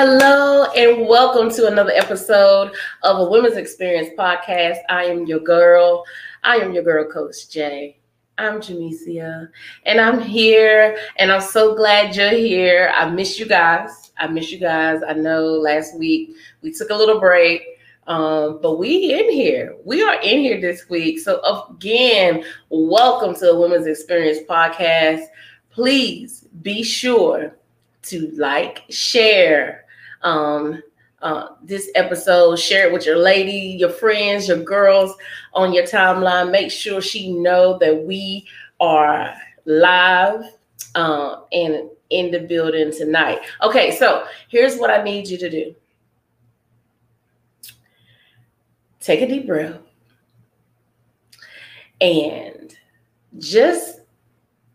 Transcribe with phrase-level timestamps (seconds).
[0.00, 4.78] Hello and welcome to another episode of a Women's Experience podcast.
[4.88, 6.04] I am your girl.
[6.44, 7.98] I am your girl, Coach Jay.
[8.38, 9.48] I'm Jamesia,
[9.86, 12.92] and I'm here, and I'm so glad you're here.
[12.94, 14.12] I miss you guys.
[14.18, 15.00] I miss you guys.
[15.02, 17.64] I know last week we took a little break,
[18.06, 19.74] um, but we in here.
[19.84, 21.18] We are in here this week.
[21.18, 25.24] So again, welcome to the Women's Experience podcast.
[25.70, 27.56] Please be sure
[28.02, 29.86] to like, share
[30.22, 30.82] um,
[31.22, 35.14] uh, this episode, share it with your lady, your friends, your girls
[35.54, 36.50] on your timeline.
[36.50, 38.46] Make sure she know that we
[38.80, 40.44] are live
[40.94, 43.40] uh, and in the building tonight.
[43.62, 45.74] Okay, so here's what I need you to do.
[49.00, 49.78] Take a deep breath
[52.00, 52.76] and
[53.38, 53.97] just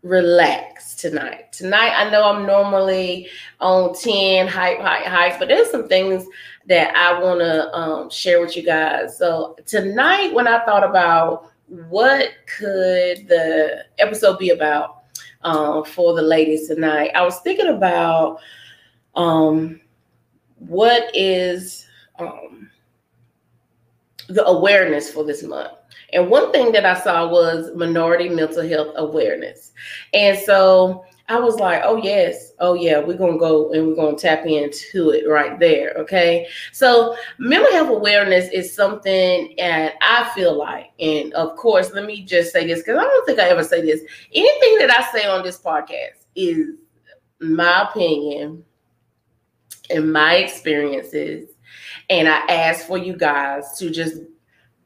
[0.04, 1.50] relax tonight.
[1.52, 3.26] Tonight, I know I'm normally
[3.60, 6.26] on 10, hype, hype, hype, but there's some things
[6.66, 9.18] that I want to um, share with you guys.
[9.18, 12.28] So, tonight, when I thought about what
[12.58, 15.04] could the episode be about
[15.42, 18.40] um, for the ladies tonight, I was thinking about
[19.14, 19.80] um,
[20.58, 21.86] what is
[22.18, 22.70] um,
[24.28, 25.72] the awareness for this month.
[26.12, 29.72] And one thing that I saw was minority mental health awareness.
[30.12, 33.94] And so I was like, oh, yes, oh, yeah, we're going to go and we're
[33.94, 35.94] going to tap into it right there.
[35.96, 36.46] Okay.
[36.72, 42.24] So, mental health awareness is something that I feel like, and of course, let me
[42.24, 44.02] just say this because I don't think I ever say this.
[44.34, 46.74] Anything that I say on this podcast is
[47.40, 48.62] my opinion
[49.88, 51.48] and my experiences.
[52.10, 54.16] And I ask for you guys to just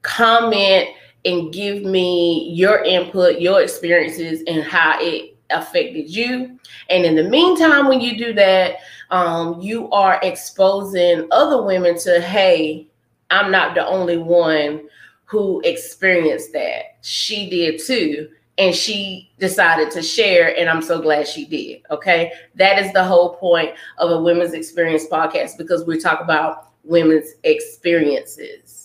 [0.03, 0.89] comment
[1.25, 6.59] and give me your input, your experiences, and how it affected you.
[6.91, 8.77] And in the meantime, when you do that,
[9.11, 12.87] um, you are exposing other women to, hey,
[13.31, 14.83] I'm not the only one
[15.25, 16.99] who experienced that.
[17.03, 18.31] She did too.
[18.57, 21.83] And she decided to share, and I'm so glad she did.
[21.93, 22.33] Okay.
[22.57, 27.35] That is the whole point of a women's experience podcast because we talk about women's
[27.45, 28.78] experiences.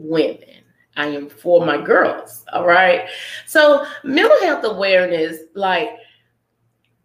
[0.00, 0.64] Women.
[0.96, 2.44] I am for my girls.
[2.52, 3.08] All right.
[3.46, 5.90] So mental health awareness, like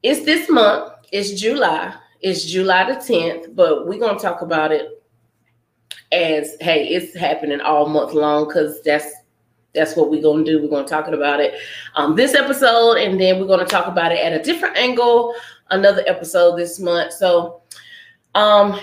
[0.03, 5.03] it's this month, it's July, it's July the 10th, but we're gonna talk about it
[6.11, 9.13] as hey, it's happening all month long because that's
[9.73, 10.61] that's what we're gonna do.
[10.61, 11.53] We're gonna talk about it
[11.95, 15.35] um, this episode, and then we're gonna talk about it at a different angle,
[15.69, 17.13] another episode this month.
[17.13, 17.61] So
[18.33, 18.79] um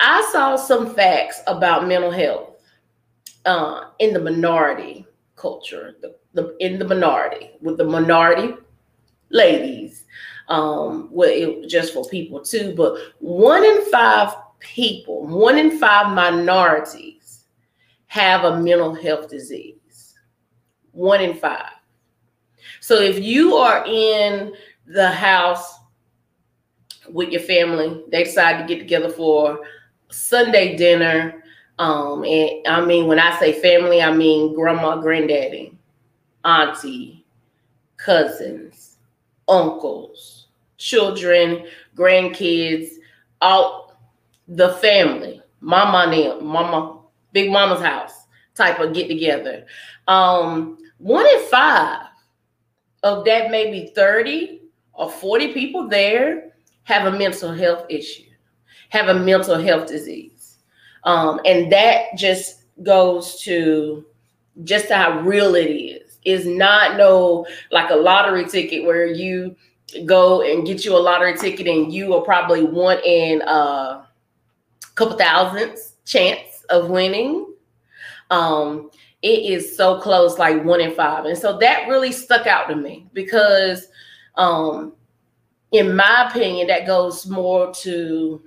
[0.00, 2.57] I saw some facts about mental health
[3.48, 8.54] uh, in the minority culture, the, the in the minority with the minority
[9.30, 10.04] ladies,
[10.48, 16.14] um, well, it, just for people too, but one in five people, one in five
[16.14, 17.44] minorities
[18.06, 20.14] have a mental health disease.
[20.92, 21.72] One in five.
[22.80, 24.52] So if you are in
[24.86, 25.74] the house
[27.10, 29.60] with your family, they decide to get together for
[30.10, 31.42] Sunday dinner
[31.78, 35.76] um, and I mean, when I say family, I mean grandma, granddaddy,
[36.44, 37.24] auntie,
[37.96, 38.96] cousins,
[39.46, 40.46] uncles,
[40.76, 41.66] children,
[41.96, 42.90] grandkids,
[43.40, 43.96] all
[44.48, 46.98] the family, mama and mama,
[47.32, 48.12] big mama's house
[48.54, 49.64] type of get together.
[50.08, 52.06] Um, one in five
[53.04, 54.62] of that maybe 30
[54.94, 56.52] or 40 people there
[56.82, 58.24] have a mental health issue,
[58.88, 60.37] have a mental health disease.
[61.04, 64.04] Um, and that just goes to
[64.64, 66.18] just how real it is.
[66.24, 69.56] Is not no like a lottery ticket where you
[70.04, 74.06] go and get you a lottery ticket and you are probably one in a
[74.94, 77.46] couple thousandths chance of winning.
[78.30, 78.90] Um,
[79.22, 81.24] it is so close, like one in five.
[81.24, 83.86] And so that really stuck out to me because
[84.34, 84.92] um
[85.72, 88.42] in my opinion, that goes more to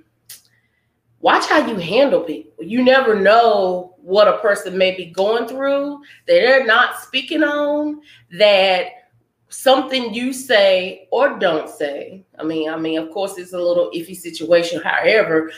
[1.22, 2.64] watch how you handle people.
[2.64, 8.02] You never know what a person may be going through that they're not speaking on,
[8.32, 8.88] that
[9.48, 12.24] something you say or don't say.
[12.38, 15.52] I mean, I mean, of course, it's a little iffy situation, however,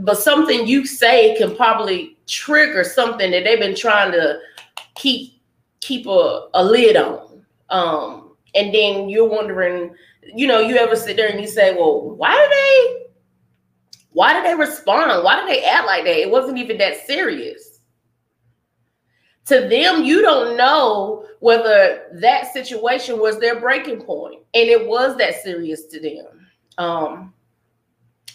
[0.00, 4.38] but something you say can probably trigger something that they've been trying to
[4.94, 5.40] keep
[5.80, 7.44] keep a, a lid on.
[7.70, 9.94] Um, and then you're wondering,
[10.34, 13.05] you know, you ever sit there and you say, well, why do they
[14.16, 15.22] why did they respond?
[15.22, 16.16] Why did they act like that?
[16.16, 17.80] It wasn't even that serious.
[19.44, 25.18] To them, you don't know whether that situation was their breaking point, and it was
[25.18, 26.46] that serious to them.
[26.78, 27.34] Um,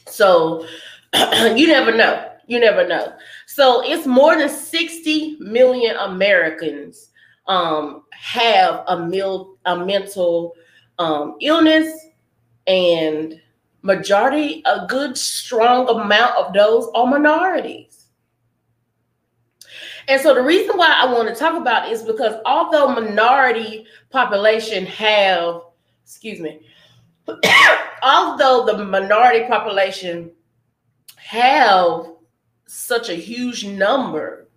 [0.05, 0.67] So
[1.55, 2.31] you never know.
[2.45, 3.13] You never know.
[3.47, 7.09] So it's more than 60 million Americans
[7.47, 10.53] um, have a, mil- a mental
[10.99, 11.91] um, illness
[12.67, 13.41] and
[13.81, 18.07] majority, a good strong amount of those are minorities.
[20.07, 24.85] And so the reason why I want to talk about is because although minority population
[24.87, 25.61] have,
[26.03, 26.61] excuse me,
[28.03, 30.31] although the minority population
[31.17, 32.07] have
[32.67, 34.49] such a huge number,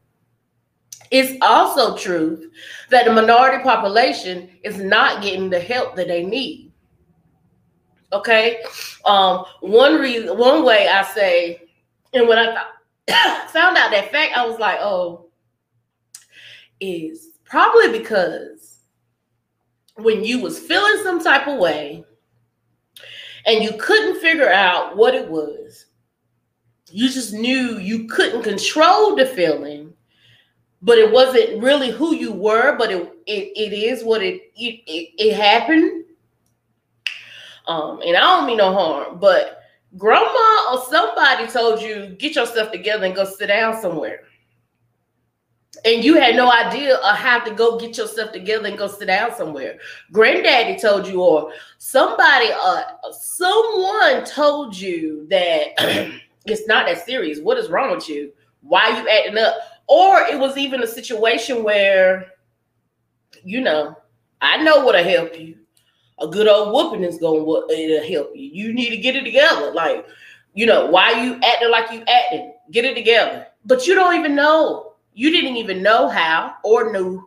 [1.10, 2.50] it's also true
[2.90, 6.63] that the minority population is not getting the help that they need.
[8.12, 8.62] Okay,
[9.04, 11.62] um, one reason, one way I say,
[12.12, 12.64] and when I
[13.48, 15.26] found out that fact, I was like, oh,
[16.80, 18.78] is probably because
[19.96, 22.04] when you was feeling some type of way
[23.46, 25.86] and you couldn't figure out what it was,
[26.90, 29.92] you just knew you couldn't control the feeling,
[30.82, 34.82] but it wasn't really who you were, but it it, it is what it it,
[34.86, 36.03] it, it happened.
[37.66, 39.62] Um, and I don't mean no harm, but
[39.96, 44.24] grandma or somebody told you get yourself together and go sit down somewhere
[45.84, 49.06] and you had no idea of how to go get yourself together and go sit
[49.06, 49.78] down somewhere.
[50.12, 52.82] Granddaddy told you, or somebody, uh,
[53.12, 55.74] someone told you that
[56.46, 57.40] it's not that serious.
[57.40, 58.32] What is wrong with you?
[58.62, 59.54] Why are you acting up?
[59.86, 62.32] Or it was even a situation where,
[63.42, 63.96] you know,
[64.40, 65.58] I know what'll help you.
[66.20, 68.50] A good old whooping is going to help you.
[68.52, 69.72] You need to get it together.
[69.72, 70.06] Like,
[70.54, 72.54] you know, why you acting like you acting?
[72.70, 73.46] Get it together.
[73.64, 77.26] But you don't even know you didn't even know how or knew.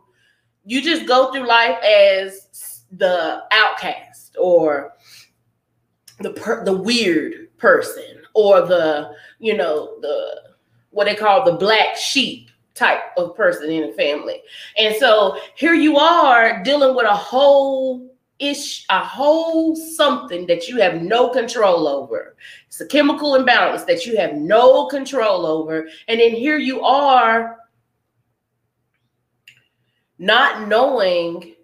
[0.64, 4.92] You just go through life as the outcast or
[6.20, 10.42] the per- the weird person or the you know the
[10.90, 14.40] what they call the black sheep type of person in the family.
[14.76, 20.80] And so here you are dealing with a whole ish a whole something that you
[20.80, 22.36] have no control over.
[22.66, 25.88] It's a chemical imbalance that you have no control over.
[26.06, 27.56] And then here you are
[30.18, 31.54] not knowing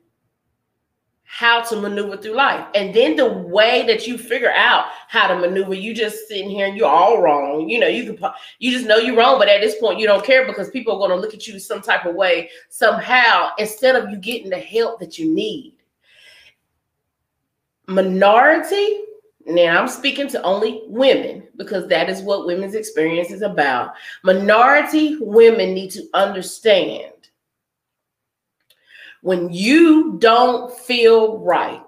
[1.34, 2.64] how to maneuver through life.
[2.76, 6.68] And then the way that you figure out how to maneuver, you just sitting here
[6.68, 7.68] and you're all wrong.
[7.68, 10.24] You know, you can you just know you're wrong, but at this point you don't
[10.24, 13.96] care because people are going to look at you some type of way somehow instead
[13.96, 15.74] of you getting the help that you need.
[17.86, 19.00] Minority,
[19.46, 23.92] now I'm speaking to only women because that is what women's experience is about.
[24.22, 27.12] Minority women need to understand
[29.20, 31.80] when you don't feel right,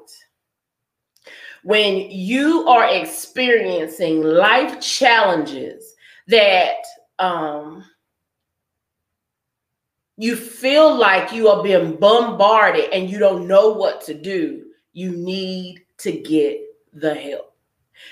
[1.64, 5.94] when you are experiencing life challenges
[6.28, 6.76] that
[7.18, 7.84] um,
[10.16, 15.10] you feel like you are being bombarded and you don't know what to do, you
[15.10, 16.60] need to get
[16.92, 17.54] the help.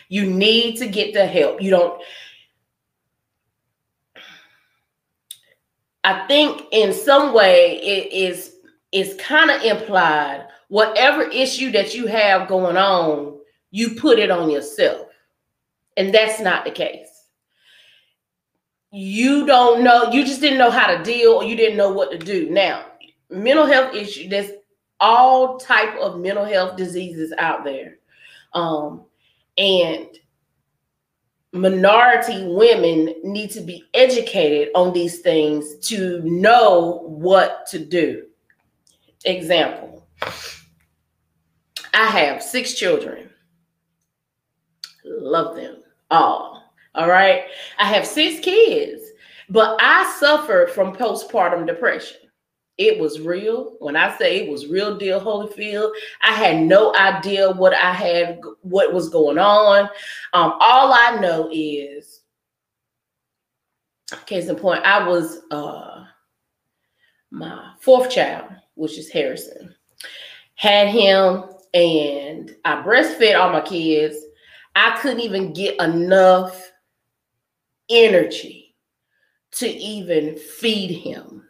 [0.09, 1.61] You need to get the help.
[1.61, 2.03] You don't.
[6.03, 8.57] I think in some way it is
[8.93, 13.39] it's kind of implied whatever issue that you have going on,
[13.71, 15.09] you put it on yourself.
[15.97, 17.09] And that's not the case.
[18.91, 22.13] You don't know, you just didn't know how to deal or you didn't know what
[22.13, 22.49] to do.
[22.51, 22.87] Now,
[23.31, 24.53] mental health issue, there's
[25.05, 27.99] all type of mental health diseases out there.
[28.55, 29.05] Um,
[29.59, 30.09] and
[31.53, 38.25] minority women need to be educated on these things to know what to do
[39.25, 40.07] example
[41.93, 43.31] I have six children.
[45.05, 45.77] Love them
[46.11, 46.65] all.
[46.95, 47.45] All right.
[47.79, 49.03] I have six kids,
[49.49, 52.24] but I suffered from postpartum depression.
[52.77, 53.77] It was real.
[53.79, 58.41] When I say it was real deal, Holyfield, I had no idea what I had,
[58.63, 59.89] what was going on.
[60.33, 62.21] Um, all I know is,
[64.27, 66.05] case in point, I was uh
[67.31, 69.75] my fourth child which is Harrison.
[70.57, 74.17] Had him and I breastfed all my kids.
[74.75, 76.71] I couldn't even get enough
[77.89, 78.75] energy
[79.53, 81.43] to even feed him.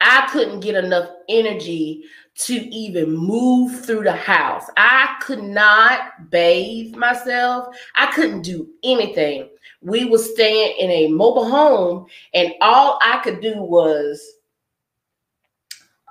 [0.00, 2.04] I couldn't get enough energy
[2.36, 4.64] to even move through the house.
[4.76, 7.74] I could not bathe myself.
[7.94, 9.48] I couldn't do anything.
[9.80, 14.34] We were staying in a mobile home, and all I could do was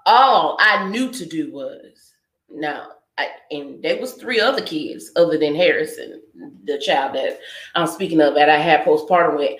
[0.06, 2.14] all I knew to do was
[2.50, 6.22] now I, and there was three other kids other than Harrison,
[6.64, 7.40] the child that
[7.76, 9.60] I'm speaking of that I had postpartum with.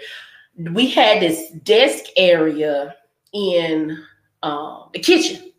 [0.74, 2.96] We had this desk area
[3.34, 4.04] in
[4.44, 5.52] uh, the kitchen.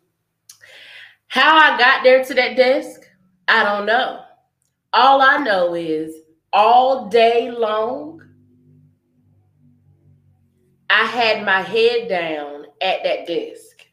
[1.27, 3.01] How I got there to that desk,
[3.47, 4.21] I don't know.
[4.93, 6.15] All I know is
[6.53, 8.21] all day long,
[10.89, 13.85] I had my head down at that desk.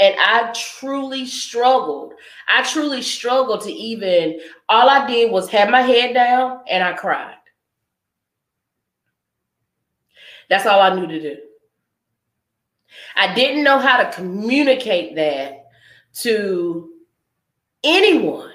[0.00, 2.14] And I truly struggled.
[2.48, 6.94] I truly struggled to even, all I did was have my head down and I
[6.94, 7.36] cried.
[10.50, 11.36] That's all I knew to do.
[13.16, 15.66] I didn't know how to communicate that
[16.20, 16.90] to
[17.84, 18.52] anyone.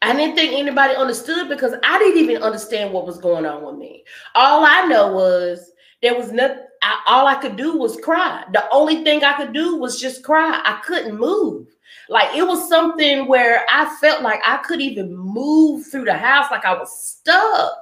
[0.00, 3.76] I didn't think anybody understood because I didn't even understand what was going on with
[3.76, 4.04] me.
[4.34, 5.72] All I know was
[6.02, 6.64] there was nothing,
[7.06, 8.44] all I could do was cry.
[8.52, 10.60] The only thing I could do was just cry.
[10.64, 11.66] I couldn't move.
[12.08, 16.50] Like it was something where I felt like I couldn't even move through the house,
[16.50, 17.72] like I was stuck.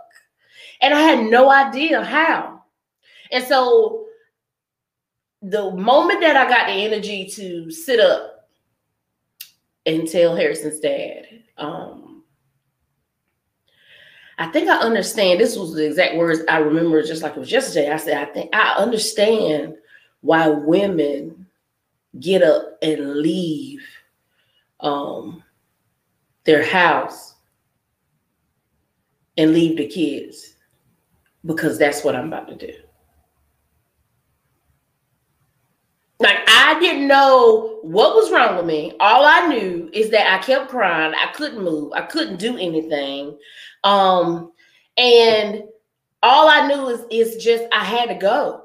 [0.81, 2.63] And I had no idea how.
[3.31, 4.06] And so
[5.51, 8.49] the moment that I got the energy to sit up
[9.85, 11.27] and tell Harrison's dad,
[11.57, 12.25] um,
[14.39, 15.39] I think I understand.
[15.39, 17.91] This was the exact words I remember, just like it was yesterday.
[17.91, 19.77] I said, I think I understand
[20.21, 21.47] why women
[22.19, 23.87] get up and leave
[24.81, 25.45] um,
[26.45, 27.37] their house
[29.37, 30.57] and leave the kids
[31.45, 32.73] because that's what I'm about to do.
[36.19, 38.95] Like I didn't know what was wrong with me.
[39.01, 41.15] All I knew is that I kept crying.
[41.15, 41.93] I couldn't move.
[41.93, 43.37] I couldn't do anything.
[43.85, 44.53] Um,
[44.97, 45.65] and
[46.23, 48.63] all I knew is is just I had to go.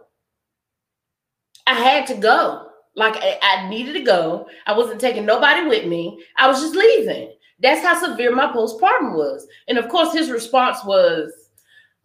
[1.67, 2.67] I had to go.
[2.95, 4.47] Like I, I needed to go.
[4.65, 6.23] I wasn't taking nobody with me.
[6.37, 7.33] I was just leaving.
[7.59, 9.47] That's how severe my postpartum was.
[9.67, 11.31] And of course, his response was,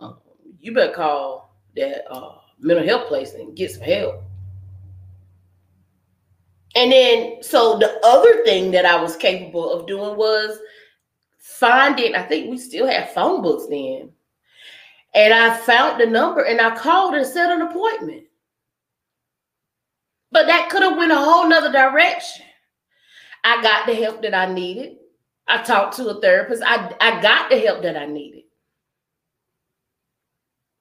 [0.01, 0.19] oh,
[0.61, 4.26] "You better call that uh, mental health place and get some help."
[6.77, 10.59] And then, so the other thing that I was capable of doing was
[11.39, 14.11] finding, I think we still have phone books then.
[15.15, 18.25] And I found the number and I called and set an appointment.
[20.31, 22.45] But that could have went a whole nother direction.
[23.43, 24.99] I got the help that I needed.
[25.49, 26.63] I talked to a therapist.
[26.67, 28.43] I, I got the help that I needed.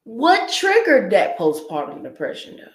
[0.03, 2.71] What triggered that postpartum depression though?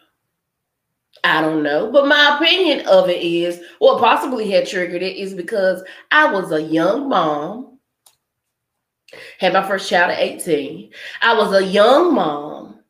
[1.25, 5.35] I don't know, but my opinion of it is what possibly had triggered it is
[5.35, 7.79] because I was a young mom,
[9.39, 10.91] had my first child at 18.
[11.23, 12.81] I was a young mom,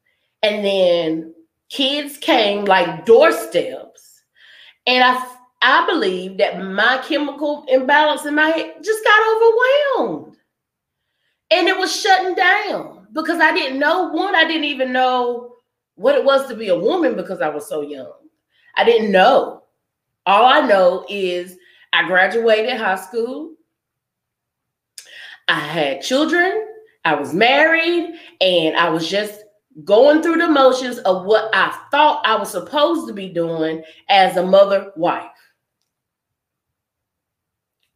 [0.42, 1.34] and then
[1.70, 4.22] kids came like doorsteps,
[4.86, 5.26] and I
[5.62, 10.36] I believe that my chemical imbalance in my head just got overwhelmed,
[11.50, 14.36] and it was shutting down because I didn't know one.
[14.36, 15.49] I didn't even know
[16.00, 18.10] what it was to be a woman because I was so young.
[18.74, 19.64] I didn't know.
[20.24, 21.58] All I know is
[21.92, 23.52] I graduated high school.
[25.46, 26.66] I had children.
[27.04, 29.42] I was married and I was just
[29.84, 34.38] going through the motions of what I thought I was supposed to be doing as
[34.38, 35.26] a mother wife.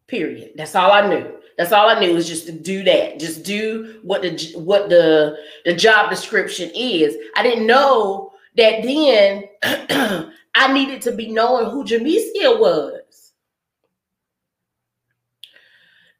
[0.08, 0.52] Period.
[0.56, 1.38] That's all I knew.
[1.56, 3.20] That's all I knew was just to do that.
[3.20, 7.16] Just do what the what the the job description is.
[7.36, 9.44] I didn't know that then
[10.54, 13.32] I needed to be knowing who Jamesia was.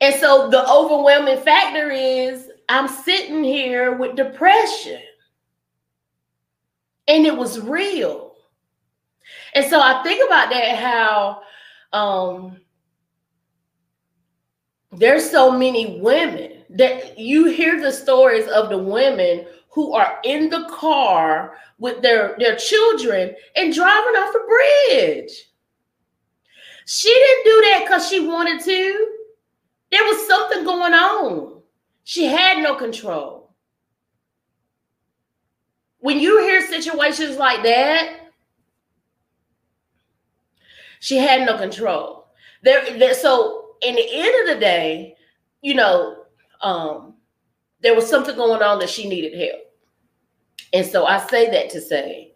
[0.01, 5.01] And so the overwhelming factor is I'm sitting here with depression.
[7.09, 8.35] And it was real.
[9.55, 11.43] And so I think about that how
[11.93, 12.61] um
[14.99, 20.49] there's so many women that you hear the stories of the women who are in
[20.51, 25.51] the car with their, their children and driving off a bridge.
[26.87, 29.09] She didn't do that because she wanted to.
[29.91, 31.63] There was something going on.
[32.05, 33.55] She had no control.
[35.99, 38.31] When you hear situations like that,
[41.01, 42.27] she had no control.
[42.63, 45.17] There, there so in the end of the day,
[45.63, 46.25] you know,
[46.63, 47.15] um,
[47.81, 49.61] there was something going on that she needed help.
[50.73, 52.35] And so I say that to say,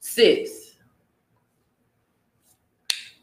[0.00, 0.74] sis,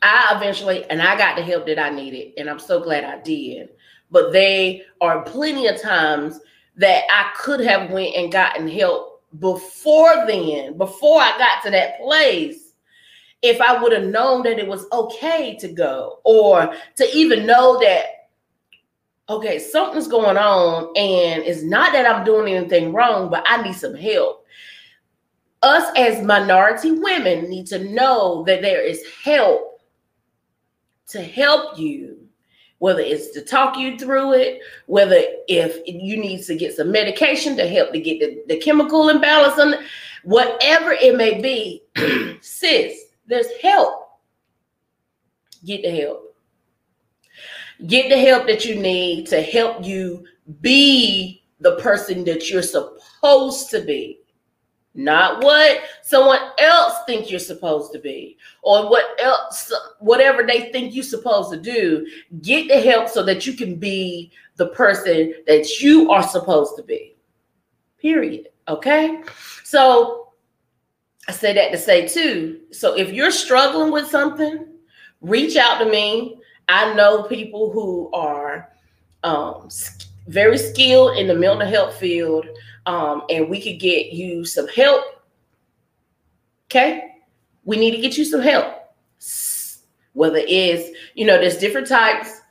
[0.01, 3.21] I eventually, and I got the help that I needed, and I'm so glad I
[3.21, 3.69] did.
[4.11, 6.39] But there are plenty of times
[6.75, 11.99] that I could have went and gotten help before then, before I got to that
[11.99, 12.62] place.
[13.43, 17.79] If I would have known that it was okay to go or to even know
[17.81, 18.05] that
[19.29, 23.75] okay, something's going on and it's not that I'm doing anything wrong, but I need
[23.75, 24.45] some help.
[25.61, 29.81] Us as minority women need to know that there is help
[31.07, 32.17] to help you,
[32.79, 37.55] whether it's to talk you through it, whether if you need to get some medication
[37.55, 39.75] to help to get the, the chemical imbalance on
[40.23, 41.81] whatever it may be,
[42.41, 44.19] sis, there's help.
[45.65, 46.35] Get the help.
[47.87, 50.25] Get the help that you need to help you
[50.61, 54.19] be the person that you're supposed to be.
[54.95, 60.93] Not what someone else think you're supposed to be or what else whatever they think
[60.93, 62.05] you're supposed to do.
[62.41, 66.83] Get the help so that you can be the person that you are supposed to
[66.83, 67.15] be.
[67.99, 68.49] Period.
[68.67, 69.23] Okay?
[69.63, 70.22] So
[71.27, 72.61] I say that to say too.
[72.71, 74.67] So if you're struggling with something,
[75.21, 76.37] reach out to me.
[76.67, 78.69] I know people who are
[79.23, 79.69] um,
[80.27, 82.45] very skilled in the mental health field,
[82.85, 85.03] um, and we could get you some help.
[86.65, 87.15] Okay,
[87.63, 88.75] we need to get you some help.
[90.13, 92.41] Whether it's you know, there's different types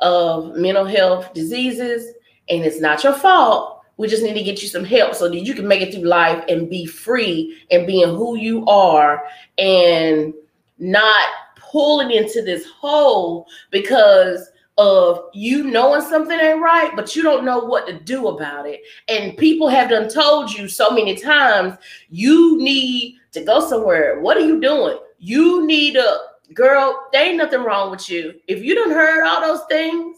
[0.00, 2.14] of mental health diseases,
[2.48, 3.77] and it's not your fault.
[3.98, 6.04] We just need to get you some help so that you can make it through
[6.04, 9.24] life and be free and being who you are
[9.58, 10.32] and
[10.78, 17.44] not pulling into this hole because of you knowing something ain't right, but you don't
[17.44, 18.80] know what to do about it.
[19.08, 21.74] And people have done told you so many times
[22.08, 24.20] you need to go somewhere.
[24.20, 24.98] What are you doing?
[25.18, 26.18] You need a
[26.54, 28.34] girl, there ain't nothing wrong with you.
[28.46, 30.16] If you don't heard all those things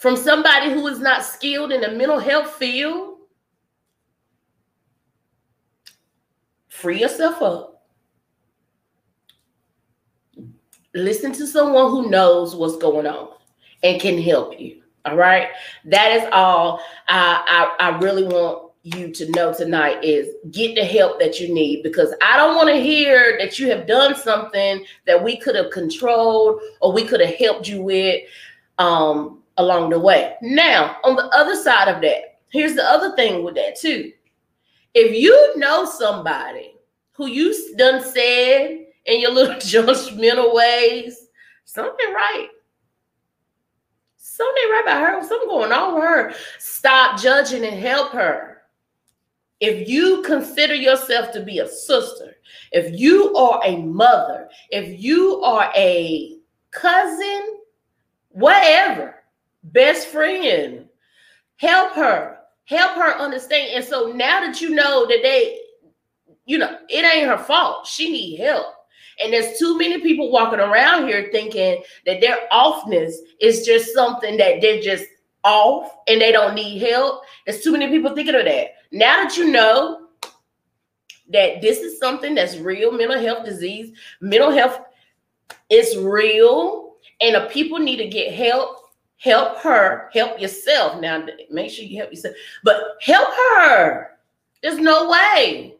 [0.00, 3.18] from somebody who is not skilled in the mental health field,
[6.68, 7.70] free yourself up
[10.94, 13.28] listen to someone who knows what's going on
[13.82, 14.82] and can help you.
[15.04, 15.48] All right.
[15.84, 20.84] That is all I, I, I really want you to know tonight is get the
[20.84, 24.84] help that you need because I don't want to hear that you have done something
[25.06, 28.22] that we could have controlled or we could have helped you with
[28.78, 30.36] um, along the way.
[30.42, 34.12] Now, on the other side of that, here's the other thing with that too.
[34.94, 36.74] If you know somebody
[37.12, 41.28] who you done said in your little judgmental ways,
[41.64, 42.48] something right.
[44.16, 45.22] Something right by her.
[45.22, 46.34] Something going on with her.
[46.58, 48.62] Stop judging and help her.
[49.60, 52.36] If you consider yourself to be a sister,
[52.72, 56.38] if you are a mother, if you are a
[56.70, 57.58] cousin,
[58.30, 59.19] whatever,
[59.62, 60.86] best friend,
[61.56, 62.38] help her.
[62.64, 63.72] Help her understand.
[63.74, 65.58] And so now that you know that they,
[66.46, 67.86] you know, it ain't her fault.
[67.86, 68.66] She need help.
[69.22, 74.36] And there's too many people walking around here thinking that their offness is just something
[74.36, 75.04] that they're just
[75.44, 77.22] off and they don't need help.
[77.44, 78.68] There's too many people thinking of that.
[78.92, 80.08] Now that you know
[81.30, 84.80] that this is something that's real mental health disease, mental health
[85.68, 88.79] is real, and the people need to get help.
[89.20, 91.00] Help her, help yourself.
[91.00, 94.18] Now, make sure you help yourself, but help her.
[94.62, 95.76] There's no way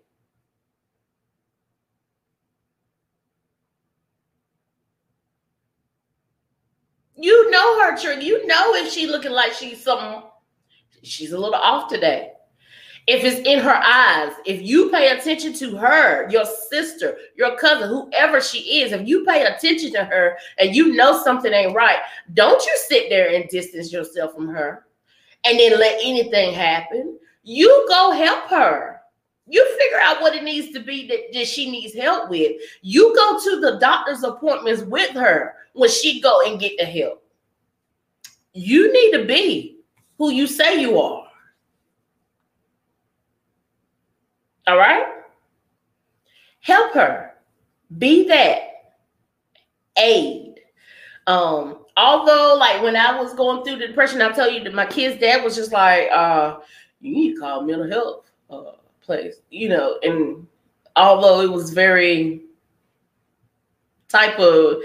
[7.23, 8.23] You know her, Trick.
[8.23, 10.25] You know if she looking like she's some,
[11.03, 12.33] she's a little off today.
[13.13, 17.89] If it's in her eyes, if you pay attention to her, your sister, your cousin,
[17.89, 21.99] whoever she is, if you pay attention to her and you know something ain't right,
[22.35, 24.87] don't you sit there and distance yourself from her
[25.45, 27.19] and then let anything happen.
[27.43, 29.01] You go help her.
[29.49, 32.63] You figure out what it needs to be that, that she needs help with.
[32.83, 37.25] You go to the doctor's appointments with her when she go and get the help.
[38.53, 39.81] You need to be
[40.17, 41.20] who you say you are.
[44.67, 45.07] All right?
[46.61, 47.35] Help her.
[47.99, 48.61] Be that
[49.99, 50.61] aid.
[51.27, 54.87] Um, although, like when I was going through the depression, I'll tell you that my
[54.87, 56.59] kid's dad was just like, uh,
[57.01, 58.31] you need to call mental health.
[58.49, 58.73] Uh,
[59.11, 60.47] place, you know, and
[60.95, 62.43] although it was very
[64.09, 64.77] type of,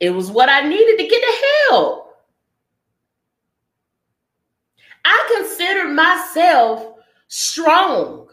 [0.00, 2.16] it was what I needed to get the help.
[5.04, 8.28] I considered myself strong.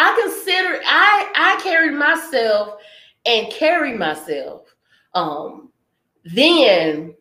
[0.00, 2.80] I consider I I carried myself
[3.26, 4.74] and carry myself.
[5.12, 5.70] Um,
[6.24, 7.14] then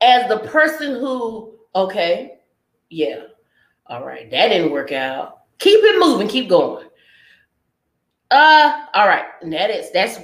[0.00, 2.38] as the person who, okay,
[2.88, 3.24] yeah,
[3.86, 5.40] all right, that didn't work out.
[5.58, 6.88] Keep it moving, keep going.
[8.30, 9.26] Uh, all right.
[9.42, 10.18] And that is that's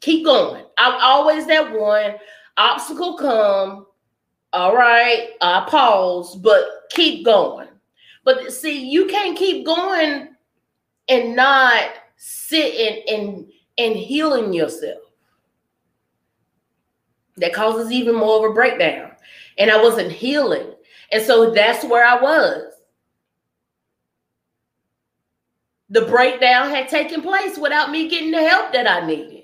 [0.00, 0.64] keep going.
[0.78, 2.14] I'm always that one.
[2.56, 3.86] Obstacle come.
[4.54, 5.28] All right.
[5.42, 7.68] I pause, but keep going.
[8.24, 10.33] But see, you can't keep going
[11.08, 15.00] and not sitting and and healing yourself.
[17.36, 19.10] That causes even more of a breakdown.
[19.58, 20.74] And I wasn't healing.
[21.10, 22.72] And so that's where I was.
[25.90, 29.42] The breakdown had taken place without me getting the help that I needed.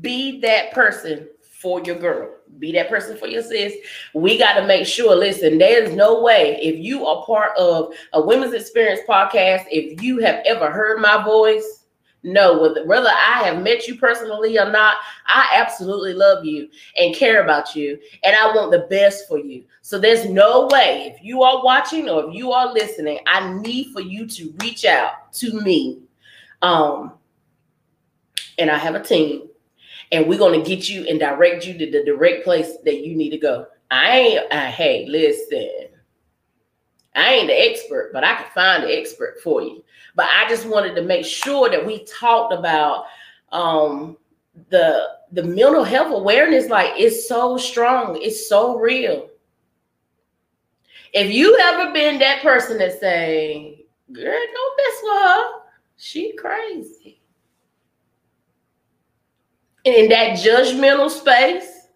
[0.00, 1.28] Be that person
[1.60, 2.30] for your girl.
[2.58, 3.74] Be that person for your sis.
[4.14, 8.20] We got to make sure, listen, there's no way if you are part of a
[8.20, 11.84] women's experience podcast, if you have ever heard my voice,
[12.22, 14.96] no, whether, I have met you personally or not,
[15.26, 16.68] I absolutely love you
[16.98, 17.98] and care about you.
[18.24, 19.64] And I want the best for you.
[19.82, 23.92] So there's no way, if you are watching or if you are listening, I need
[23.92, 26.00] for you to reach out to me.
[26.60, 27.14] Um,
[28.58, 29.48] and I have a team,
[30.12, 33.30] and we're to get you and direct you to the direct place that you need
[33.30, 33.66] to go.
[33.90, 35.88] I ain't, I, hey, listen,
[37.14, 39.84] I ain't the expert, but I can find the expert for you.
[40.14, 43.06] But I just wanted to make sure that we talked about
[43.52, 44.16] um,
[44.70, 46.68] the the mental health awareness.
[46.68, 49.28] Like it's so strong, it's so real.
[51.12, 55.48] If you ever been that person that say, "Girl, don't mess with her,"
[55.96, 57.19] she crazy.
[59.84, 61.86] In that judgmental space,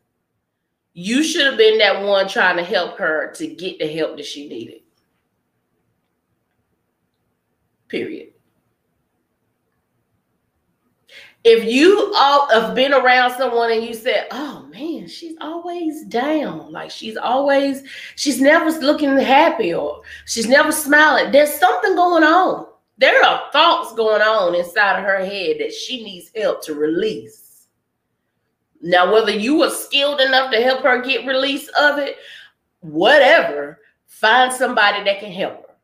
[0.95, 4.27] you should have been that one trying to help her to get the help that
[4.27, 4.81] she needed.
[7.89, 8.29] Period.
[11.45, 16.73] If you all have been around someone and you said, "Oh man, she's always down.
[16.73, 17.83] Like she's always,
[18.17, 22.67] she's never looking happy or she's never smiling," there's something going on.
[22.97, 27.44] There are thoughts going on inside of her head that she needs help to release.
[28.85, 32.17] Now, whether you are skilled enough to help her get release of it,
[32.81, 35.75] whatever, find somebody that can help her.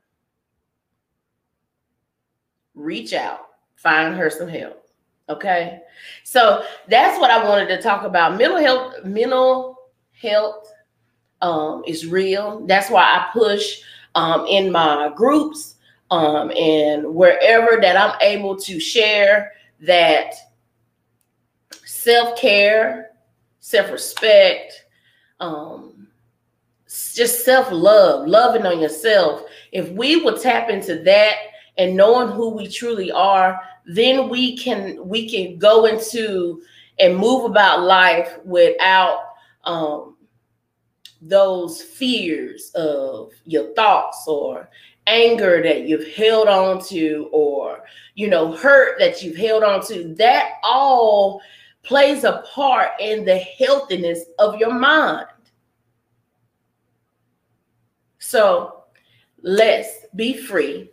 [2.74, 4.86] reach out, find her some help.
[5.28, 5.80] Okay.
[6.24, 8.36] So that's what I wanted to talk about.
[8.36, 9.78] Mental health, mental
[10.20, 10.72] health
[11.40, 12.66] um, is real.
[12.66, 13.80] That's why I push
[14.14, 15.76] um, in my groups
[16.10, 20.34] um, and wherever that I'm able to share that
[22.02, 23.10] self care,
[23.60, 24.84] self respect,
[25.38, 26.08] um,
[26.86, 29.42] just self love, loving on yourself.
[29.72, 31.34] If we would tap into that
[31.78, 36.62] and knowing who we truly are, then we can we can go into
[36.98, 39.20] and move about life without
[39.64, 40.16] um,
[41.22, 44.68] those fears of your thoughts or
[45.06, 47.82] anger that you've held on to or
[48.14, 51.40] you know hurt that you've held on to that all
[51.90, 55.26] plays a part in the healthiness of your mind
[58.20, 58.84] so
[59.42, 60.88] let's be free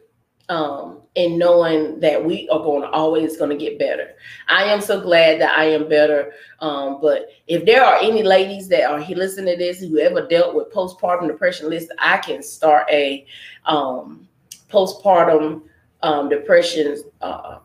[0.49, 4.15] um, and knowing that we are going to always going to get better.
[4.47, 6.31] I am so glad that I am better.
[6.61, 10.55] Um, but if there are any ladies that are listening to this who ever dealt
[10.55, 13.27] with postpartum depression, list, I can start a
[13.65, 14.27] um,
[14.69, 15.61] postpartum
[16.01, 17.59] um, depression uh,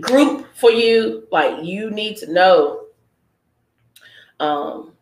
[0.00, 1.26] group for you.
[1.30, 2.86] Like you need to know,
[4.40, 4.92] um,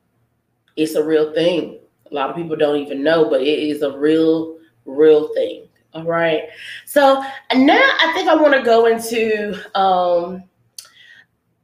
[0.76, 1.80] it's a real thing.
[2.10, 5.68] A lot of people don't even know, but it is a real, real thing.
[5.94, 6.42] All right.
[6.84, 7.22] So
[7.54, 10.44] now I think I want to go into um,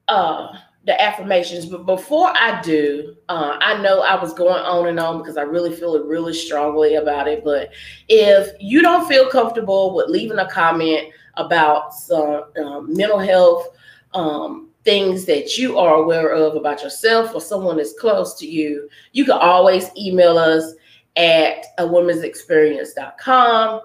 [0.08, 1.66] uh, the affirmations.
[1.66, 5.42] But before I do, uh, I know I was going on and on because I
[5.42, 7.44] really feel it really strongly about it.
[7.44, 7.70] But
[8.08, 13.68] if you don't feel comfortable with leaving a comment about some um, mental health
[14.14, 18.88] um, things that you are aware of about yourself or someone that's close to you,
[19.12, 20.74] you can always email us
[21.16, 23.80] at a woman's experience.com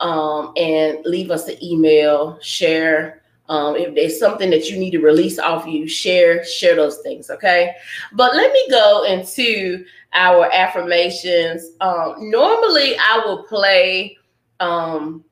[0.00, 3.21] um, and leave us an email, share.
[3.52, 7.28] Um, if there's something that you need to release off you, share, share those things,
[7.28, 7.74] okay?
[8.14, 9.84] But let me go into
[10.14, 11.72] our affirmations.
[11.82, 14.16] Um, normally, I will play
[14.58, 15.22] um,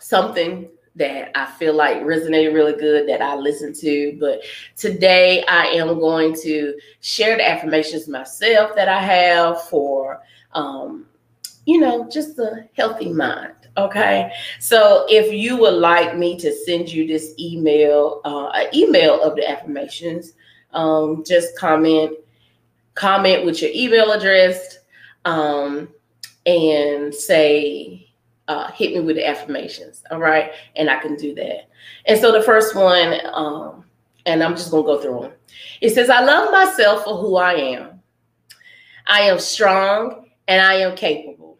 [0.00, 4.16] something that I feel like resonated really good that I listened to.
[4.18, 4.40] But
[4.74, 10.22] today I am going to share the affirmations myself that I have for
[10.54, 11.04] um,
[11.66, 13.52] you know, just a healthy mind.
[13.78, 14.32] Okay.
[14.58, 19.36] So if you would like me to send you this email, uh, an email of
[19.36, 20.32] the affirmations,
[20.72, 22.16] um, just comment,
[22.94, 24.78] comment with your email address,
[25.24, 25.88] um,
[26.44, 28.10] and say,
[28.48, 30.02] uh, hit me with the affirmations.
[30.10, 30.50] All right.
[30.74, 31.68] And I can do that.
[32.06, 33.84] And so the first one, um,
[34.26, 35.32] and I'm just going to go through them.
[35.80, 38.00] It says, I love myself for who I am.
[39.06, 41.57] I am strong and I am capable.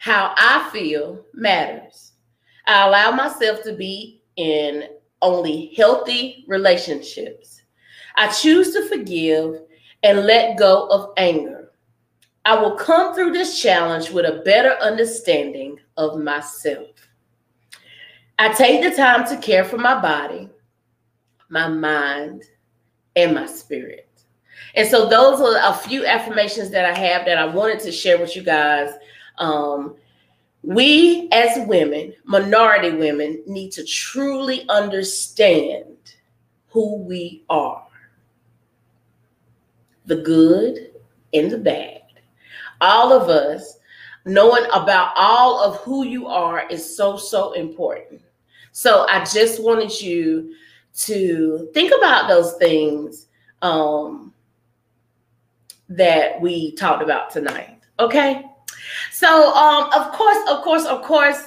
[0.00, 2.12] How I feel matters.
[2.66, 4.84] I allow myself to be in
[5.20, 7.60] only healthy relationships.
[8.16, 9.60] I choose to forgive
[10.02, 11.72] and let go of anger.
[12.46, 16.88] I will come through this challenge with a better understanding of myself.
[18.38, 20.48] I take the time to care for my body,
[21.50, 22.44] my mind,
[23.16, 24.08] and my spirit.
[24.74, 28.18] And so, those are a few affirmations that I have that I wanted to share
[28.18, 28.94] with you guys.
[29.40, 29.96] Um,
[30.62, 35.96] we as women, minority women, need to truly understand
[36.68, 37.86] who we are
[40.06, 40.90] the good
[41.32, 42.02] and the bad.
[42.80, 43.78] All of us
[44.26, 48.20] knowing about all of who you are is so, so important.
[48.72, 50.54] So I just wanted you
[50.96, 53.28] to think about those things
[53.62, 54.34] um,
[55.88, 57.78] that we talked about tonight.
[58.00, 58.49] Okay.
[59.10, 61.42] So, um, of course, of course, of course,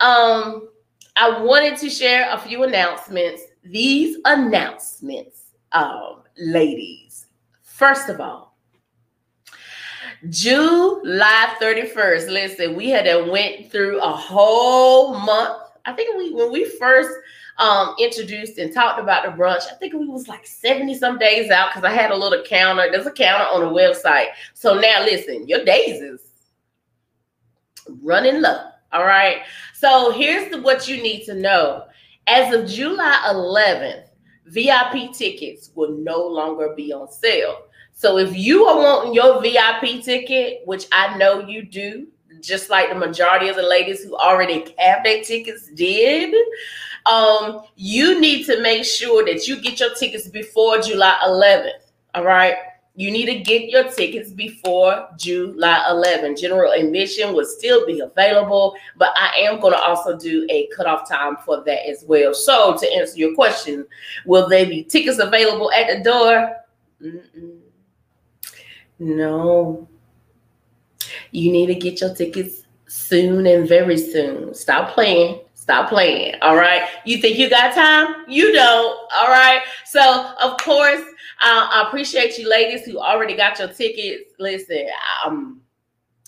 [0.00, 0.68] um,
[1.16, 3.42] I wanted to share a few announcements.
[3.64, 7.26] These announcements, um, ladies,
[7.62, 8.56] first of all,
[10.28, 12.28] July 31st.
[12.28, 15.62] Listen, we had went through a whole month.
[15.84, 17.10] I think we when we first
[17.58, 21.50] um, introduced and talked about the brunch, I think we was like 70 some days
[21.50, 22.88] out because I had a little counter.
[22.90, 24.28] There's a counter on the website.
[24.54, 26.25] So now listen, your days is
[28.02, 28.68] running low.
[28.92, 29.42] All right.
[29.74, 31.84] So here's the, what you need to know.
[32.26, 34.08] As of July 11th,
[34.46, 37.62] VIP tickets will no longer be on sale.
[37.92, 42.08] So if you are wanting your VIP ticket, which I know you do,
[42.40, 46.34] just like the majority of the ladies who already have their tickets did,
[47.06, 51.70] um, you need to make sure that you get your tickets before July 11th.
[52.14, 52.56] All right.
[52.96, 56.34] You need to get your tickets before July 11.
[56.36, 61.06] General admission will still be available, but I am going to also do a cutoff
[61.06, 62.32] time for that as well.
[62.32, 63.86] So, to answer your question,
[64.24, 66.56] will there be tickets available at the door?
[67.02, 67.58] Mm-mm.
[68.98, 69.86] No.
[71.32, 74.54] You need to get your tickets soon and very soon.
[74.54, 75.40] Stop playing.
[75.52, 76.36] Stop playing.
[76.42, 76.88] All right.
[77.04, 78.24] You think you got time?
[78.28, 78.98] You don't.
[79.14, 79.60] All right.
[79.84, 81.02] So, of course,
[81.42, 84.32] uh, I appreciate you ladies who already got your tickets.
[84.38, 84.86] Listen,
[85.24, 85.60] um,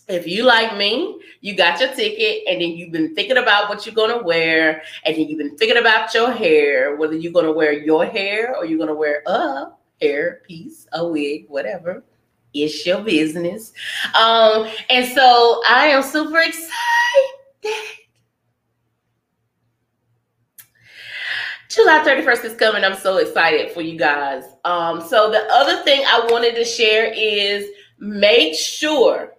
[0.08, 3.84] if you like me, you got your ticket, and then you've been thinking about what
[3.84, 7.72] you're gonna wear, and then you've been thinking about your hair, whether you're gonna wear
[7.72, 9.66] your hair or you're gonna wear a
[10.00, 12.02] hair piece, a wig, whatever
[12.54, 13.72] it's your business.
[14.14, 16.72] Um, and so I am super excited.
[21.68, 22.84] July 31st is coming.
[22.84, 24.44] I'm so excited for you guys.
[24.64, 29.34] Um, so the other thing I wanted to share is make sure,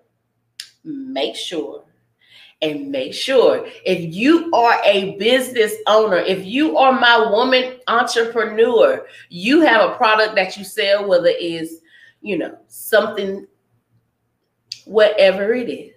[0.83, 1.83] make sure,
[2.61, 9.07] and make sure if you are a business owner, if you are my woman entrepreneur,
[9.29, 11.81] you have a product that you sell, whether it is
[12.21, 13.47] you know, something,
[14.85, 15.95] whatever it is,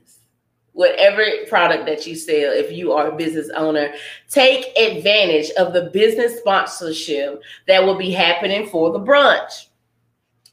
[0.72, 3.92] whatever product that you sell, if you are a business owner,
[4.28, 9.66] take advantage of the business sponsorship that will be happening for the brunch.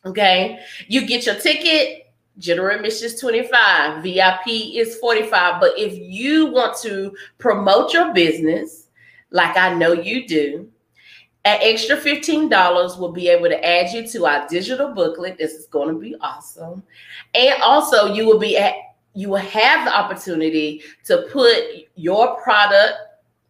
[0.05, 2.05] Okay, you get your ticket.
[2.37, 5.59] General admission is 25, VIP is 45.
[5.59, 8.87] But if you want to promote your business,
[9.31, 10.69] like I know you do,
[11.43, 15.37] an extra $15 will be able to add you to our digital booklet.
[15.37, 16.81] This is going to be awesome.
[17.33, 18.73] And also you will be at
[19.13, 21.57] you will have the opportunity to put
[21.95, 22.93] your product,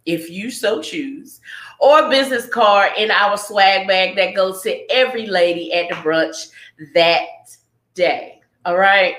[0.05, 1.41] if you so choose,
[1.79, 6.51] or business card in our swag bag that goes to every lady at the brunch
[6.93, 7.25] that
[7.93, 8.41] day.
[8.65, 9.17] All right.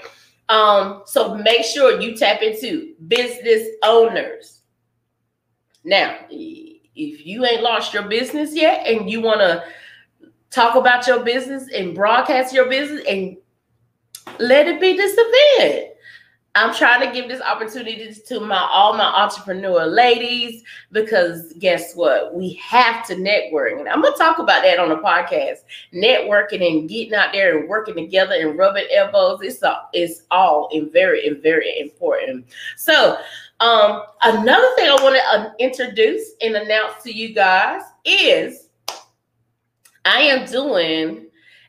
[0.48, 4.62] Um, so make sure you tap into business owners.
[5.84, 9.64] Now, if you ain't lost your business yet and you want to
[10.50, 13.36] talk about your business and broadcast your business and
[14.38, 15.89] let it be this event.
[16.56, 22.34] I'm trying to give this opportunity to my all my entrepreneur ladies because guess what?
[22.34, 23.78] We have to network.
[23.78, 25.58] And I'm gonna talk about that on the podcast.
[25.94, 29.40] Networking and getting out there and working together and rubbing elbows.
[29.42, 32.46] It's all it's all in very and very important.
[32.76, 33.16] So
[33.60, 38.68] um, another thing I want to uh, introduce and announce to you guys is
[40.04, 41.26] I am doing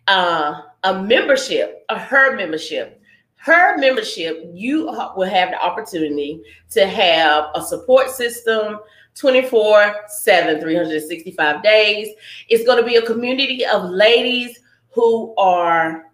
[0.08, 3.01] uh, a membership, a her membership.
[3.42, 8.80] Her membership, you will have the opportunity to have a support system
[9.16, 12.10] 24 7, 365 days.
[12.50, 14.60] It's going to be a community of ladies
[14.92, 16.12] who are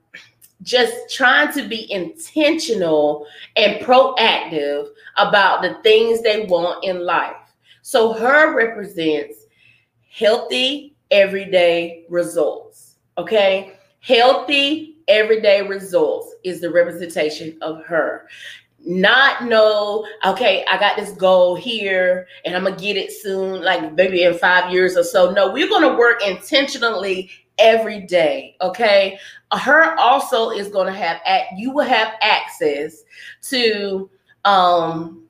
[0.63, 4.87] just trying to be intentional and proactive
[5.17, 7.35] about the things they want in life.
[7.81, 9.35] So, her represents
[10.09, 12.95] healthy, everyday results.
[13.17, 13.73] Okay.
[13.99, 18.27] Healthy, everyday results is the representation of her.
[18.79, 23.93] Not know, okay, I got this goal here and I'm gonna get it soon, like
[23.93, 25.31] maybe in five years or so.
[25.31, 28.55] No, we're gonna work intentionally every day.
[28.61, 29.19] Okay.
[29.51, 33.03] Her also is gonna have at you will have access
[33.43, 34.09] to
[34.45, 35.23] um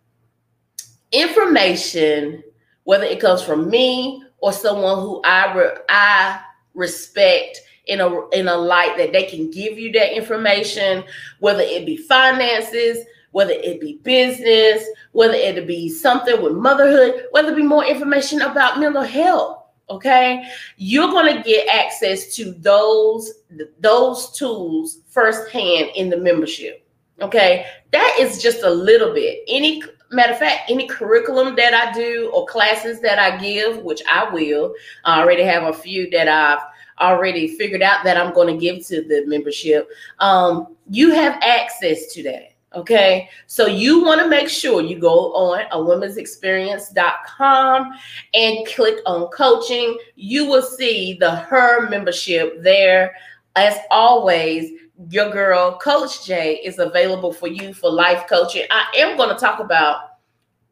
[1.12, 2.44] information,
[2.84, 6.42] whether it comes from me or someone who I re- I
[6.74, 11.04] respect in a in a light that they can give you that information,
[11.40, 13.00] whether it be finances,
[13.32, 18.42] whether it be business, whether it be something with motherhood, whether it be more information
[18.42, 19.64] about mental health.
[19.90, 20.44] Okay,
[20.76, 23.32] you're to get access to those
[23.80, 26.86] those tools firsthand in the membership.
[27.22, 29.40] Okay, that is just a little bit.
[29.48, 34.02] Any matter of fact, any curriculum that I do or classes that I give, which
[34.10, 34.74] I will,
[35.06, 36.60] I already have a few that I've
[37.00, 42.12] already figured out that I'm going to give to the membership, um, you have access
[42.14, 42.54] to that.
[42.76, 47.94] Okay, so you want to make sure you go on a womensexperience.com
[48.34, 49.98] and click on coaching.
[50.16, 53.16] You will see the her membership there.
[53.56, 54.74] As always,
[55.10, 58.66] your girl, Coach J, is available for you for life coaching.
[58.70, 60.02] I am going to talk about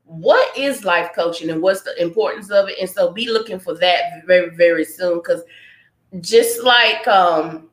[0.03, 2.77] what is life coaching and what's the importance of it.
[2.79, 5.41] And so be looking for that very, very soon because
[6.21, 7.69] just like um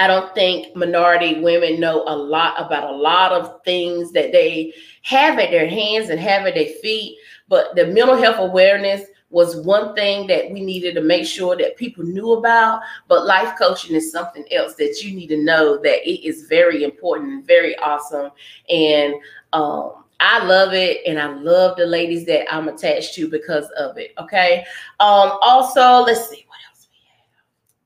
[0.00, 4.72] I don't think minority women know a lot about a lot of things that they
[5.02, 7.18] have at their hands and have at their feet.
[7.48, 11.76] But the mental health awareness was one thing that we needed to make sure that
[11.76, 12.80] people knew about.
[13.08, 16.82] But life coaching is something else that you need to know that it is very
[16.82, 18.30] important and very awesome.
[18.70, 19.14] And
[19.52, 23.98] um, I love it, and I love the ladies that I'm attached to because of
[23.98, 24.12] it.
[24.18, 24.64] Okay.
[24.98, 26.46] Um, also, let's see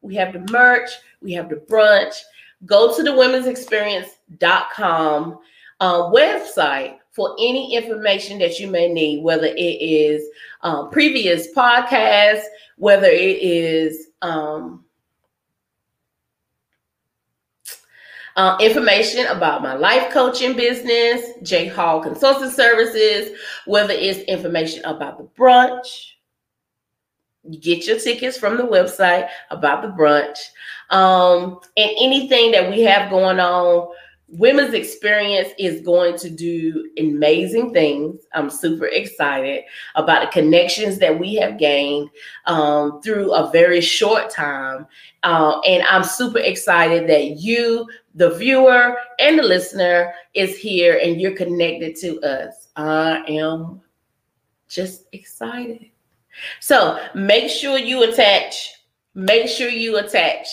[0.04, 0.90] we have the merch,
[1.20, 2.20] we have the brunch.
[2.66, 5.38] Go to the womensexperience.com
[5.80, 10.28] uh, website for any information that you may need, whether it is
[10.62, 12.44] um, previous podcasts,
[12.76, 14.84] whether it is um,
[18.36, 23.36] uh, information about my life coaching business, J Hall Consulting Services,
[23.66, 26.13] whether it's information about the brunch,
[27.60, 30.38] get your tickets from the website about the brunch.
[30.90, 33.88] Um, and anything that we have going on,
[34.28, 38.22] Women's Experience is going to do amazing things.
[38.32, 39.64] I'm super excited
[39.94, 42.10] about the connections that we have gained
[42.46, 44.86] um, through a very short time.
[45.22, 51.20] Uh, and I'm super excited that you, the viewer and the listener, is here and
[51.20, 52.68] you're connected to us.
[52.76, 53.82] I am
[54.68, 55.90] just excited.
[56.60, 58.72] So make sure you attach,
[59.14, 60.46] make sure you attach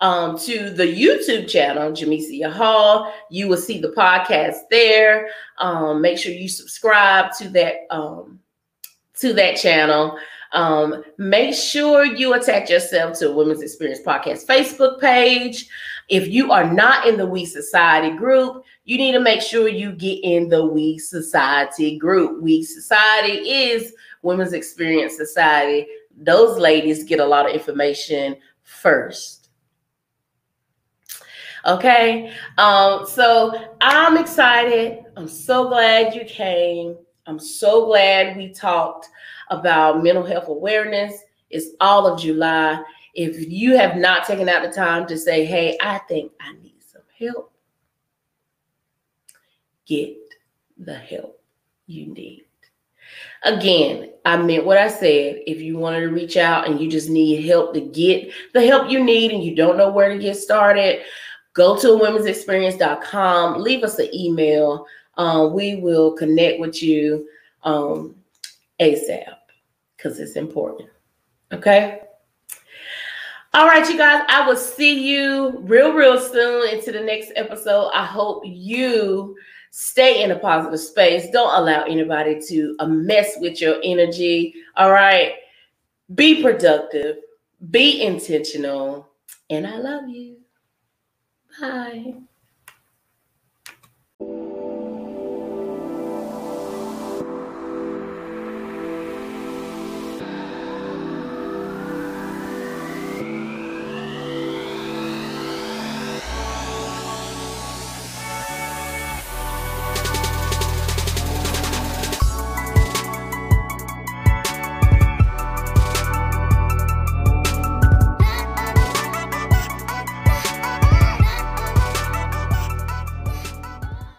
[0.00, 3.12] um, to the YouTube channel, Jamesia Hall.
[3.30, 5.28] You will see the podcast there.
[5.58, 8.40] Um, make sure you subscribe to that um,
[9.20, 10.18] to that channel.
[10.52, 15.68] Um, make sure you attach yourself to a Women's Experience Podcast Facebook page.
[16.08, 19.92] If you are not in the We Society group, you need to make sure you
[19.92, 22.42] get in the We Society group.
[22.42, 25.86] We Society is Women's Experience Society.
[26.16, 29.50] Those ladies get a lot of information first.
[31.66, 35.04] Okay, um, so I'm excited.
[35.16, 36.96] I'm so glad you came.
[37.26, 39.08] I'm so glad we talked
[39.48, 41.22] about mental health awareness.
[41.48, 42.82] It's all of July.
[43.14, 46.82] If you have not taken out the time to say, hey, I think I need
[46.82, 47.52] some help,
[49.86, 50.16] get
[50.76, 51.40] the help
[51.86, 52.43] you need.
[53.44, 55.42] Again, I meant what I said.
[55.46, 58.90] If you wanted to reach out and you just need help to get the help
[58.90, 61.02] you need and you don't know where to get started,
[61.52, 64.86] go to womensexperience.com, leave us an email.
[65.16, 67.28] Um, we will connect with you
[67.64, 68.14] um,
[68.80, 69.34] ASAP
[69.96, 70.88] because it's important.
[71.52, 72.00] Okay.
[73.52, 77.90] All right, you guys, I will see you real, real soon into the next episode.
[77.94, 79.36] I hope you
[79.74, 81.30] stay in a positive space.
[81.32, 84.54] Don't allow anybody to uh, mess with your energy.
[84.76, 85.34] All right.
[86.14, 87.18] Be productive,
[87.70, 89.08] be intentional,
[89.50, 90.38] and I love you.
[91.60, 92.14] Bye.